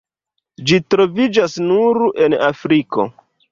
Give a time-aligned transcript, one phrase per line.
[0.71, 3.09] Ĝi troviĝas nur en Afriko.